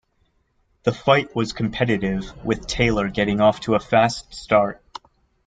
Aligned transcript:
The 0.81 0.93
fight 0.93 1.35
was 1.35 1.53
competitive, 1.53 2.33
with 2.43 2.65
Taylor 2.65 3.07
getting 3.07 3.39
off 3.39 3.59
to 3.59 3.75
a 3.75 3.79
fast 3.79 4.33
start. 4.33 4.81